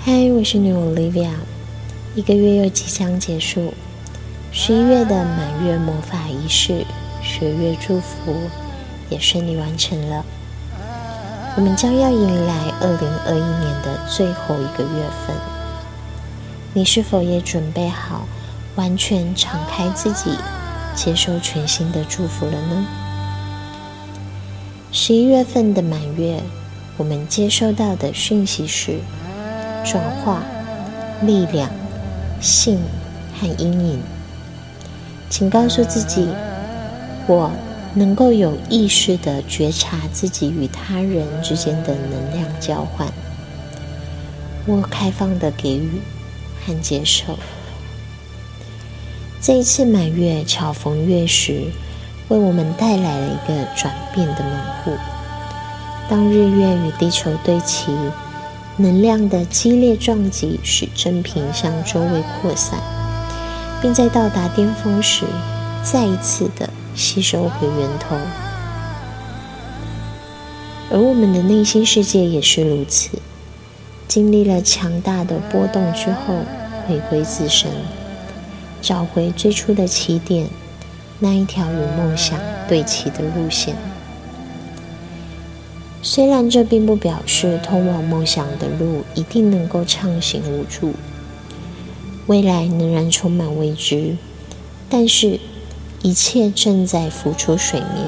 [0.00, 1.32] 嗨，我是女王 Olivia。
[2.14, 3.74] 一个月又即将结束，
[4.52, 6.86] 十一月的满月魔法仪式、
[7.20, 8.34] 学月祝福
[9.10, 10.24] 也顺利完成了。
[11.56, 15.36] 我们将要迎来二零二一年的最后一个月份，
[16.72, 18.26] 你是否也准备好
[18.76, 20.30] 完全敞开自己，
[20.94, 22.86] 接受全新的祝福了呢？
[24.92, 26.40] 十一月份的满月，
[26.96, 29.00] 我们接收到的讯息是。
[29.84, 30.42] 转化、
[31.22, 31.70] 力量、
[32.40, 32.78] 性
[33.40, 34.00] 和阴影，
[35.30, 36.28] 请告诉自己：
[37.26, 37.50] 我
[37.94, 43.08] 能够有意识的觉察自己与他人之间的能量交换。
[44.66, 46.02] 我开放的给予
[46.66, 47.38] 和接受。
[49.40, 51.70] 这一次满月巧逢月食，
[52.28, 54.52] 为我们带来了一个转变的门
[54.84, 54.92] 户。
[56.10, 57.92] 当日月与地球对齐。
[58.80, 62.78] 能量的激烈撞击使真频向周围扩散，
[63.82, 65.24] 并在到达巅峰时
[65.82, 68.16] 再一次的吸收回源头。
[70.92, 73.18] 而我们的内心世界也是如此，
[74.06, 76.44] 经历了强大的波动之后，
[76.86, 77.68] 回归自身，
[78.80, 80.46] 找回最初的起点，
[81.18, 83.74] 那一条与梦想对齐的路线。
[86.00, 90.94] 虽然这并不表示通往梦想的路一定能够畅行无阻，
[92.26, 94.16] 未来仍然充满未知，
[94.88, 95.40] 但是，
[96.02, 98.06] 一切正在浮出水面，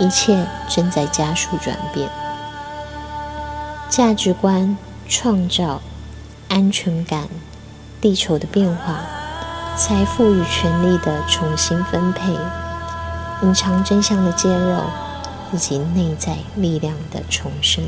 [0.00, 2.08] 一切正在加速转变。
[3.88, 4.76] 价值观、
[5.08, 5.80] 创造、
[6.48, 7.28] 安全感、
[8.00, 9.00] 地球的变化、
[9.76, 12.32] 财富与权力的重新分配、
[13.42, 14.82] 隐藏真相的揭露。
[15.52, 17.84] 以及内在力量的重生，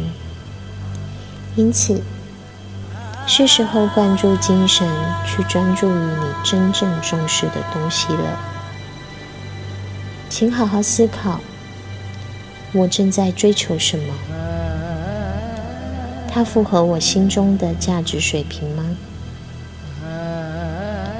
[1.56, 2.02] 因此
[3.26, 4.88] 是时候灌注精神，
[5.26, 8.38] 去专注于你真正重视的东西了。
[10.28, 11.40] 请好好思考：
[12.72, 14.14] 我正在追求什么？
[16.32, 18.84] 它符合我心中的价值水平吗？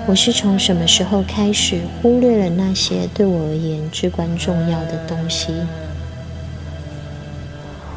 [0.07, 5.55] 我是从什么时候开始忽略了那些对我而言至关重要的东西？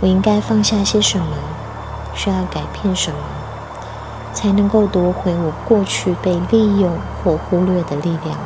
[0.04, 1.28] 我应该放下些什么？
[2.14, 3.18] 需要改变什么，
[4.34, 8.38] 才能够夺回我过去被利用或忽略的力量？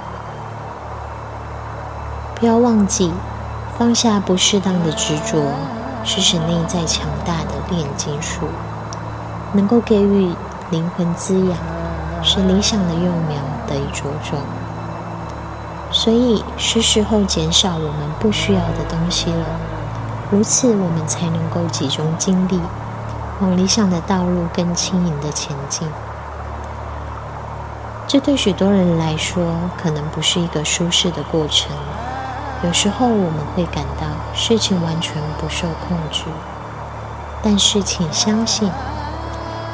[2.36, 3.12] 不要忘记，
[3.76, 5.42] 放下不适当的执着，
[6.04, 8.42] 是使内在强大的炼金术，
[9.54, 10.36] 能够给予
[10.70, 11.58] 灵魂滋养，
[12.22, 14.44] 是理想的幼苗得以茁壮。
[15.90, 19.46] 所以，是时候减少我们不需要的东西了。
[20.30, 22.60] 如此，我们才能够集中精力，
[23.40, 25.88] 往理想的道路更轻盈的前进。
[28.08, 29.46] 这对许多人来说，
[29.82, 31.72] 可能不是一个舒适的过程。
[32.64, 36.24] 有时候，我们会感到事情完全不受控制。
[37.42, 38.70] 但是，请相信，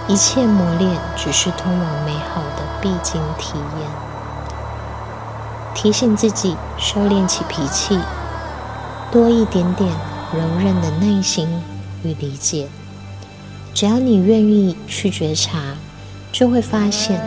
[0.08, 3.90] 一切磨练只是通往美好的必经体验。
[5.74, 8.00] 提醒自己，收敛起脾气，
[9.12, 9.91] 多一点点。
[10.34, 11.48] 柔韧的内心
[12.04, 12.68] 与理解，
[13.74, 15.78] 只要你愿意去觉察，
[16.32, 17.22] 就会发现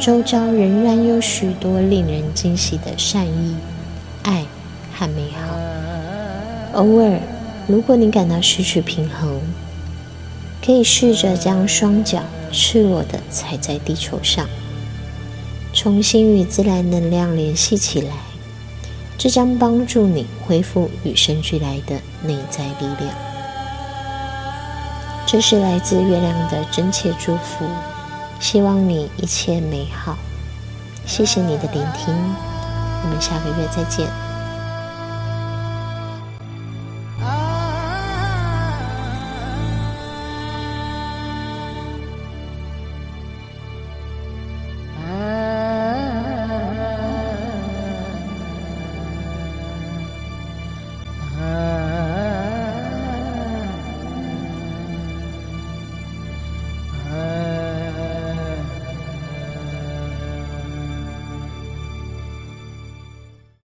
[0.00, 3.54] 周遭仍然有许多令人惊喜的善意、
[4.22, 4.46] 爱
[4.94, 6.80] 和美好。
[6.80, 7.20] 偶尔，
[7.66, 9.40] 如果你感到失去平衡，
[10.64, 14.48] 可以试着将双脚赤裸的踩在地球上，
[15.74, 18.14] 重新与自然能量联系起来。
[19.18, 23.14] 这将帮助你恢复与生俱来的内在力量。
[25.26, 27.64] 这是来自月亮的真切祝福，
[28.38, 30.16] 希望你一切美好。
[31.06, 32.14] 谢谢你的聆听，
[33.02, 34.25] 我们下个月再见。